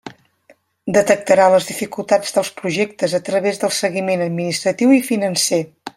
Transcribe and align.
Detectarà 0.95 1.45
les 1.55 1.67
dificultats 1.71 2.33
dels 2.37 2.51
projectes 2.63 3.15
a 3.19 3.21
través 3.29 3.63
del 3.65 3.77
seguiment 3.81 4.25
administratiu 4.29 4.97
i 5.01 5.05
financer. 5.13 5.63